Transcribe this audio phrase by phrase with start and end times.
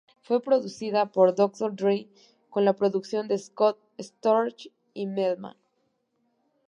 [0.23, 1.75] Fue producida por Dr.
[1.75, 2.07] Dre
[2.49, 5.55] con la co-producción de Scott Storch y Mel-Man.